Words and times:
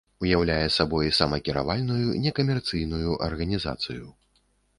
Уяўляе 0.23 0.67
сабой 0.77 1.11
самакіравальную 1.17 2.07
некамерцыйную 2.25 3.11
арганізацыю. 3.27 4.03